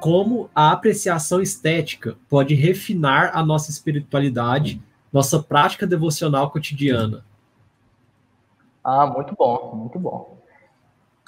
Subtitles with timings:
[0.00, 4.82] como a apreciação estética pode refinar a nossa espiritualidade,
[5.12, 7.24] nossa prática devocional cotidiana.
[8.82, 10.38] Ah, muito bom, muito bom.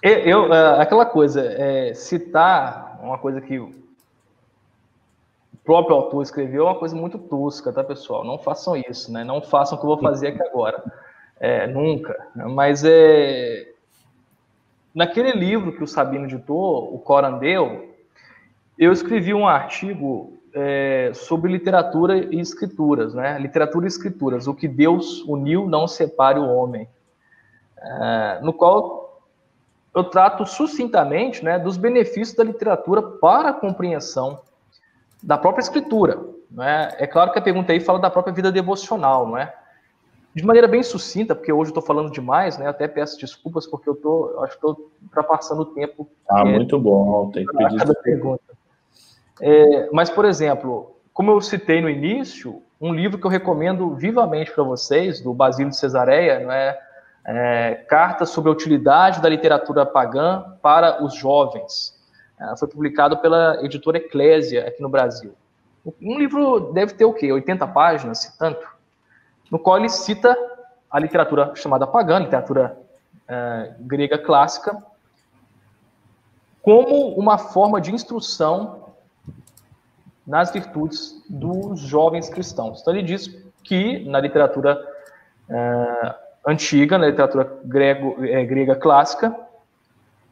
[0.02, 3.72] Eu, eu é, aquela coisa, é, citar uma coisa que o
[5.64, 8.25] próprio autor escreveu é uma coisa muito tosca, tá, pessoal?
[8.25, 9.23] Não façam isso, né?
[9.23, 10.82] Não façam o que eu vou fazer aqui agora.
[11.39, 12.16] É, nunca.
[12.34, 13.68] Mas é.
[14.95, 17.91] Naquele livro que o Sabino editou, o Corandeu,
[18.84, 23.38] eu escrevi um artigo é, sobre literatura e escrituras, né?
[23.38, 26.88] Literatura e escrituras, o que Deus uniu não separe o homem.
[27.78, 29.23] É, no qual
[29.95, 34.40] eu trato sucintamente né, dos benefícios da literatura para a compreensão
[35.23, 36.18] da própria escritura.
[36.51, 36.88] Né?
[36.98, 39.54] É claro que a pergunta aí fala da própria vida devocional, não é?
[40.34, 42.66] De maneira bem sucinta, porque hoje eu estou falando demais, né?
[42.66, 46.09] Até peço desculpas porque eu tô, acho que estou ultrapassando o tempo.
[46.28, 47.76] Ah, é, muito bom, tem que pedir.
[47.76, 48.42] Cada pergunta.
[49.45, 54.52] É, mas, por exemplo, como eu citei no início, um livro que eu recomendo vivamente
[54.52, 56.79] para vocês, do Basílio de Cesareia, não é?
[57.24, 61.93] é, Cartas sobre a Utilidade da Literatura Pagã para os Jovens.
[62.40, 65.34] É, foi publicado pela editora Eclésia aqui no Brasil.
[66.00, 67.32] Um livro deve ter o quê?
[67.32, 68.65] 80 páginas, se tanto,
[69.50, 70.37] no qual ele cita
[70.88, 72.78] a literatura chamada pagã, literatura
[73.26, 74.81] é, grega clássica,
[76.62, 78.81] como uma forma de instrução
[80.26, 82.81] nas virtudes dos jovens cristãos.
[82.81, 83.28] Então ele diz
[83.62, 84.81] que na literatura
[85.48, 86.14] é,
[86.47, 89.34] antiga, na literatura grego, é, grega clássica,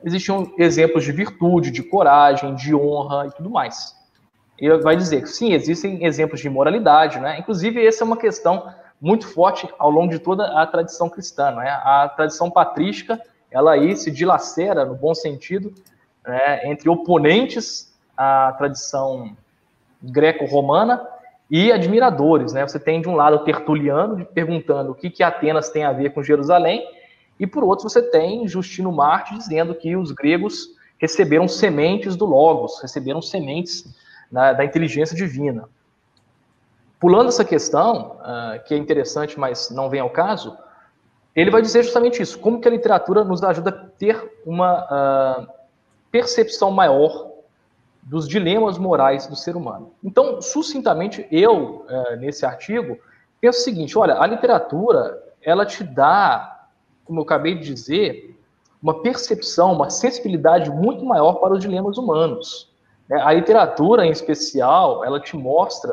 [0.03, 3.95] existiam exemplos de virtude, de coragem, de honra e tudo mais.
[4.59, 7.39] E vai dizer que sim, existem exemplos de moralidade, né?
[7.39, 11.71] Inclusive, essa é uma questão muito forte ao longo de toda a tradição cristã, né?
[11.83, 15.73] A tradição patrística, ela aí se dilacera, no bom sentido,
[16.27, 19.35] né, entre oponentes à tradição
[20.03, 21.07] greco-romana
[21.51, 22.67] e admiradores, né?
[22.67, 26.13] Você tem de um lado o Tertuliano perguntando o que, que Atenas tem a ver
[26.13, 26.87] com Jerusalém,
[27.39, 30.69] e por outro você tem Justino Marte dizendo que os gregos
[30.99, 33.85] receberam sementes do Logos, receberam sementes
[34.31, 35.69] da, da inteligência divina.
[37.01, 40.57] Pulando essa questão, uh, que é interessante, mas não vem ao caso,
[41.35, 45.49] ele vai dizer justamente isso, como que a literatura nos ajuda a ter uma uh,
[46.13, 47.30] percepção maior
[48.03, 49.93] dos dilemas morais do ser humano.
[50.03, 52.99] Então, sucintamente, eu, é, nesse artigo,
[53.41, 56.67] penso o seguinte: olha, a literatura, ela te dá,
[57.05, 58.37] como eu acabei de dizer,
[58.83, 62.71] uma percepção, uma sensibilidade muito maior para os dilemas humanos.
[63.09, 63.21] Né?
[63.23, 65.93] A literatura, em especial, ela te mostra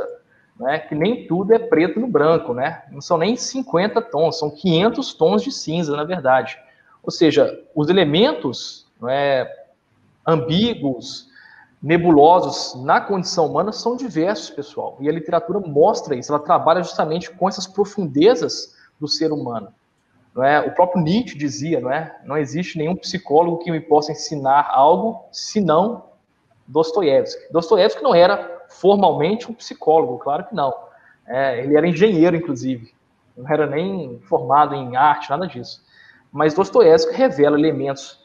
[0.59, 2.83] né, que nem tudo é preto no branco, né?
[2.91, 6.57] Não são nem 50 tons, são 500 tons de cinza, na verdade.
[7.03, 9.65] Ou seja, os elementos é,
[10.25, 11.27] ambíguos,
[11.81, 14.97] nebulosos na condição humana são diversos, pessoal.
[14.99, 19.71] E a literatura mostra isso, ela trabalha justamente com essas profundezas do ser humano.
[20.33, 20.59] Não é?
[20.59, 22.15] O próprio Nietzsche dizia, não é?
[22.23, 26.05] Não existe nenhum psicólogo que me possa ensinar algo senão
[26.67, 27.51] Dostoiévski.
[27.51, 30.73] Dostoiévski não era formalmente um psicólogo, claro que não.
[31.25, 32.93] É, ele era engenheiro, inclusive.
[33.35, 35.83] Não era nem formado em arte, nada disso.
[36.31, 38.19] Mas Dostoiévski revela elementos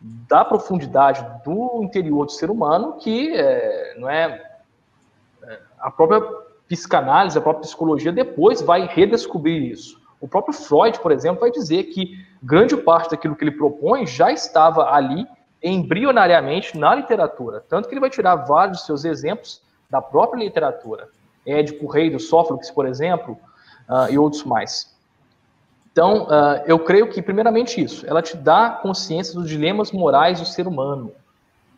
[0.00, 4.42] da profundidade do interior do ser humano que é, não é,
[5.42, 6.20] é, a própria
[6.68, 10.00] psicanálise, a própria psicologia depois vai redescobrir isso.
[10.20, 14.30] O próprio Freud, por exemplo, vai dizer que grande parte daquilo que ele propõe já
[14.30, 15.26] estava ali
[15.62, 19.60] embrionariamente na literatura, tanto que ele vai tirar vários seus exemplos
[19.90, 21.08] da própria literatura.
[21.46, 23.38] Édipo Rei do Sófocles, por exemplo,
[23.88, 24.94] uh, e outros mais.
[25.98, 30.46] Então, uh, eu creio que, primeiramente, isso, ela te dá consciência dos dilemas morais do
[30.46, 31.10] ser humano.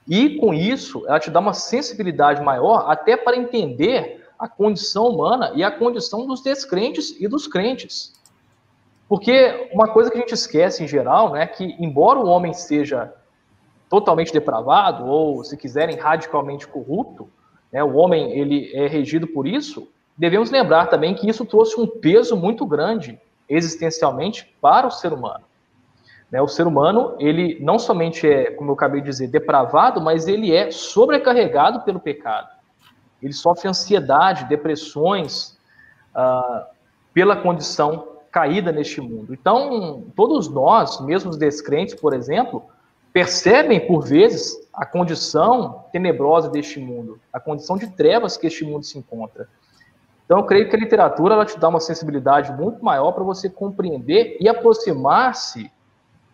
[0.07, 5.53] E, com isso, ela te dá uma sensibilidade maior até para entender a condição humana
[5.55, 8.13] e a condição dos descrentes e dos crentes.
[9.09, 13.11] Porque uma coisa que a gente esquece em geral, né, que embora o homem seja
[13.89, 17.27] totalmente depravado ou, se quiserem, radicalmente corrupto,
[17.73, 21.87] né, o homem ele é regido por isso, devemos lembrar também que isso trouxe um
[21.87, 23.19] peso muito grande
[23.51, 25.45] existencialmente para o ser humano.
[26.31, 30.29] Né, o ser humano, ele não somente é, como eu acabei de dizer, depravado, mas
[30.29, 32.49] ele é sobrecarregado pelo pecado.
[33.21, 35.59] Ele sofre ansiedade, depressões,
[36.15, 36.69] ah,
[37.13, 39.35] pela condição caída neste mundo.
[39.35, 42.65] Então, todos nós, mesmo os descrentes, por exemplo,
[43.13, 48.85] percebem por vezes a condição tenebrosa deste mundo, a condição de trevas que este mundo
[48.85, 49.49] se encontra.
[50.31, 53.51] Então, eu creio que a literatura ela te dá uma sensibilidade muito maior para você
[53.51, 55.73] compreender e aproximar-se,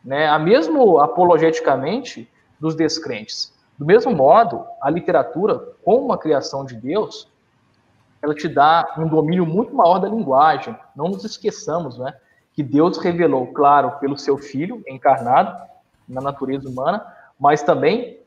[0.04, 3.54] né, a mesmo apologeticamente, dos descrentes.
[3.78, 7.26] Do mesmo modo, a literatura, como uma criação de Deus,
[8.20, 10.76] ela te dá um domínio muito maior da linguagem.
[10.94, 12.14] Não nos esqueçamos, né,
[12.52, 15.56] que Deus revelou, claro, pelo seu Filho encarnado
[16.06, 17.02] na natureza humana,
[17.40, 18.20] mas também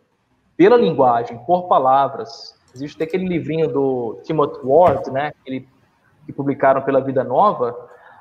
[0.57, 2.58] pela linguagem, por palavras.
[2.74, 5.69] Existe aquele livrinho do Timothy Ward, né, que, ele,
[6.25, 7.71] que publicaram pela Vida Nova,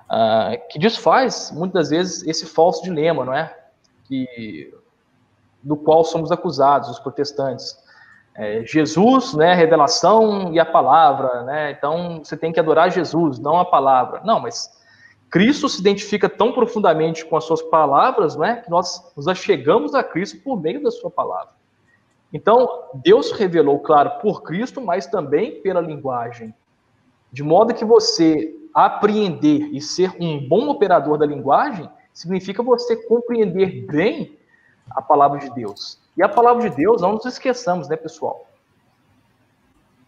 [0.09, 3.55] uh, que desfaz muitas vezes esse falso dilema, não é?
[4.05, 4.73] Que
[5.63, 7.77] do qual somos acusados, os protestantes.
[8.35, 11.73] É, Jesus, né, revelação e a palavra, né?
[11.73, 14.23] Então você tem que adorar Jesus, não a palavra.
[14.25, 14.71] Não, mas
[15.31, 20.03] Cristo se identifica tão profundamente com as suas palavras, né, que nós nos achegamos a
[20.03, 21.58] Cristo por meio da sua palavra.
[22.33, 26.55] Então, Deus revelou, claro, por Cristo, mas também pela linguagem.
[27.33, 33.87] De modo que você apreender e ser um bom operador da linguagem significa você compreender
[33.87, 34.39] bem
[34.91, 35.99] a palavra de Deus.
[36.17, 38.47] E a palavra de Deus, não nos esqueçamos, né, pessoal?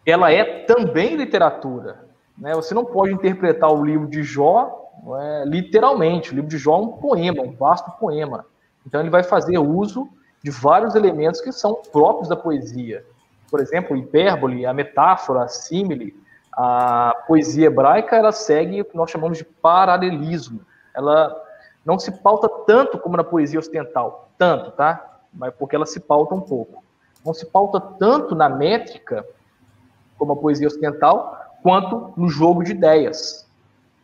[0.05, 2.05] Ela é também literatura.
[2.37, 2.55] Né?
[2.55, 6.33] Você não pode interpretar o livro de Jó é, literalmente.
[6.33, 8.45] O livro de Jó é um poema, um vasto poema.
[8.87, 10.09] Então ele vai fazer uso
[10.43, 13.05] de vários elementos que são próprios da poesia.
[13.51, 16.19] Por exemplo, hipérbole, a metáfora, a símile.
[16.53, 20.61] A poesia hebraica ela segue o que nós chamamos de paralelismo.
[20.95, 21.35] Ela
[21.85, 25.21] não se pauta tanto como na poesia ocidental, tanto, tá?
[25.33, 26.83] Mas porque ela se pauta um pouco.
[27.25, 29.25] Não se pauta tanto na métrica
[30.19, 33.49] como a poesia ocidental, quanto no jogo de ideias.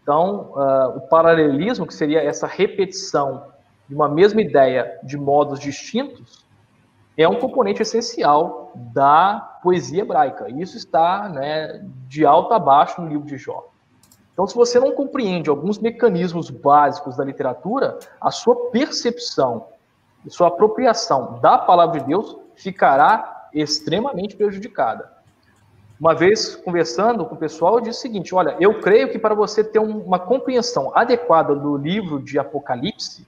[0.03, 3.49] Então, uh, o paralelismo, que seria essa repetição
[3.89, 6.45] de uma mesma ideia de modos distintos,
[7.17, 10.51] é um componente essencial da poesia hebraica.
[10.51, 13.69] Isso está né, de alto a baixo no livro de Jó.
[14.33, 19.69] Então, se você não compreende alguns mecanismos básicos da literatura, a sua percepção
[20.27, 25.11] e sua apropriação da palavra de Deus ficará extremamente prejudicada.
[25.99, 29.35] Uma vez conversando com o pessoal, eu disse o seguinte: olha, eu creio que para
[29.35, 33.27] você ter uma compreensão adequada do livro de Apocalipse,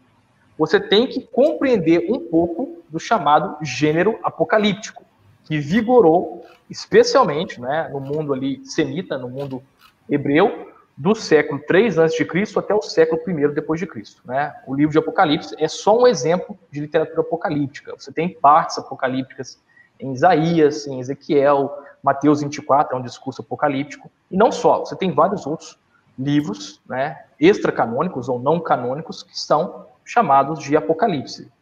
[0.58, 5.04] você tem que compreender um pouco do chamado gênero apocalíptico,
[5.44, 9.62] que vigorou especialmente né, no mundo ali semita, no mundo
[10.10, 12.26] hebreu, do século 3 a.C.
[12.56, 14.20] até o século I depois de Cristo.
[14.24, 14.52] Né?
[14.66, 17.94] O livro de Apocalipse é só um exemplo de literatura apocalíptica.
[17.96, 19.60] Você tem partes apocalípticas
[20.00, 21.72] em Isaías, em Ezequiel,
[22.02, 24.10] Mateus 24 é um discurso apocalíptico.
[24.30, 25.78] E não só, você tem vários outros
[26.18, 31.52] livros, né, extracanônicos ou não canônicos, que são chamados de Apocalipse.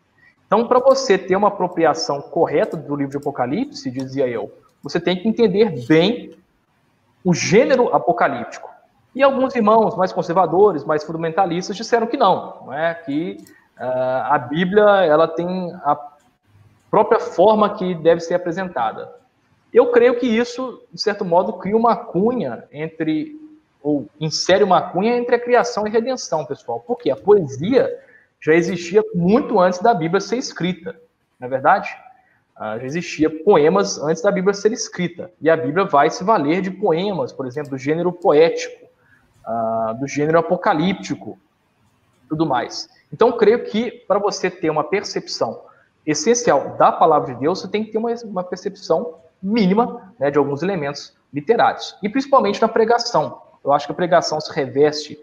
[0.47, 5.17] Então, para você ter uma apropriação correta do livro de Apocalipse, dizia eu, você tem
[5.17, 6.39] que entender bem
[7.25, 8.71] o gênero apocalíptico.
[9.13, 12.95] E alguns irmãos mais conservadores, mais fundamentalistas, disseram que não, não é?
[12.95, 13.37] que
[13.79, 15.99] uh, a Bíblia ela tem a
[16.89, 19.13] própria forma que deve ser apresentada.
[19.73, 23.35] Eu creio que isso, de certo modo, cria uma cunha entre,
[23.83, 26.79] ou insere uma cunha entre a criação e a redenção, pessoal.
[26.87, 27.91] Porque a poesia
[28.47, 30.95] já existia muito antes da Bíblia ser escrita,
[31.41, 31.89] não é verdade?
[32.57, 35.33] Uh, já existia poemas antes da Bíblia ser escrita.
[35.41, 38.87] E a Bíblia vai se valer de poemas, por exemplo, do gênero poético,
[39.45, 41.37] uh, do gênero apocalíptico,
[42.29, 42.89] tudo mais.
[43.13, 45.65] Então, creio que para você ter uma percepção
[46.07, 50.39] essencial da palavra de Deus, você tem que ter uma, uma percepção mínima né, de
[50.39, 51.99] alguns elementos literários.
[52.01, 53.43] E principalmente na pregação.
[53.65, 55.19] Eu acho que a pregação se reveste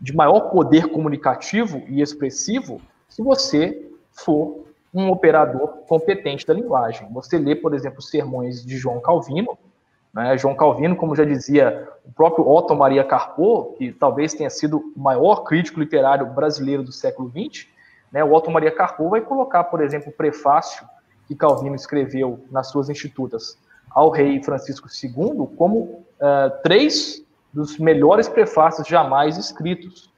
[0.00, 7.08] de maior poder comunicativo e expressivo se você for um operador competente da linguagem.
[7.12, 9.58] Você lê, por exemplo, sermões de João Calvino,
[10.16, 10.38] né?
[10.38, 14.98] João Calvino, como já dizia o próprio Otto Maria Carpo, que talvez tenha sido o
[14.98, 17.66] maior crítico literário brasileiro do século XX,
[18.10, 18.24] né?
[18.24, 20.88] o Otto Maria Carpo vai colocar, por exemplo, o prefácio
[21.28, 23.58] que Calvino escreveu nas suas Institutas
[23.90, 27.22] ao rei Francisco II como uh, três
[27.56, 30.12] dos melhores prefácios jamais escritos.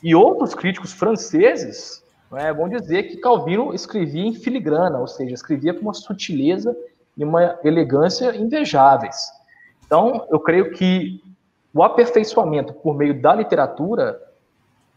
[0.00, 2.00] E outros críticos franceses
[2.30, 6.76] né, vão dizer que Calvino escrevia em filigrana, ou seja, escrevia com uma sutileza
[7.16, 9.16] e uma elegância invejáveis.
[9.84, 11.20] Então, eu creio que
[11.74, 14.22] o aperfeiçoamento por meio da literatura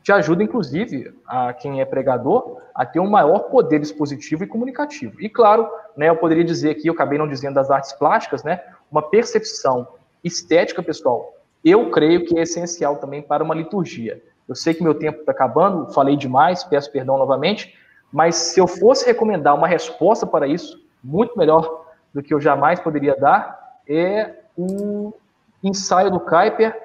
[0.04, 5.20] te ajuda, inclusive, a quem é pregador, a ter um maior poder expositivo e comunicativo.
[5.20, 5.68] E, claro,
[5.98, 9.88] né, eu poderia dizer aqui, eu acabei não dizendo das artes plásticas, né, uma percepção
[10.24, 14.22] estética, pessoal, eu creio que é essencial também para uma liturgia.
[14.48, 17.76] Eu sei que meu tempo está acabando, falei demais, peço perdão novamente,
[18.12, 22.80] mas se eu fosse recomendar uma resposta para isso, muito melhor do que eu jamais
[22.80, 25.14] poderia dar, é o
[25.64, 26.76] ensaio do Kuyper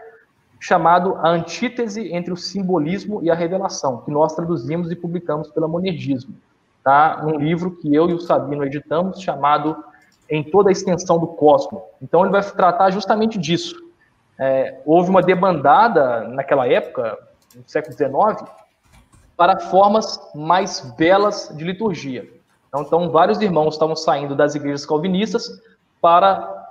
[0.60, 5.68] chamado A Antítese entre o Simbolismo e a Revelação, que nós traduzimos e publicamos pela
[5.68, 6.34] Monergismo.
[6.82, 7.22] tá?
[7.24, 9.76] Um livro que eu e o Sabino editamos chamado
[10.30, 11.82] Em toda a extensão do cosmos.
[12.00, 13.83] Então ele vai tratar justamente disso.
[14.38, 17.16] É, houve uma debandada naquela época,
[17.54, 18.50] no século XIX,
[19.36, 22.28] para formas mais belas de liturgia.
[22.68, 25.48] Então, então vários irmãos estavam saindo das igrejas calvinistas
[26.00, 26.64] para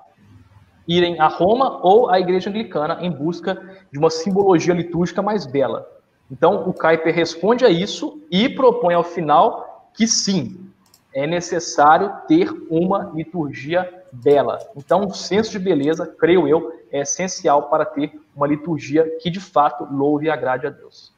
[0.87, 5.87] irem a Roma ou à igreja anglicana em busca de uma simbologia litúrgica mais bela.
[6.29, 10.69] Então, o Kuyper responde a isso e propõe ao final que sim,
[11.13, 14.57] é necessário ter uma liturgia bela.
[14.75, 19.39] Então, o senso de beleza, creio eu, é essencial para ter uma liturgia que de
[19.39, 21.11] fato louve e agrade a Deus.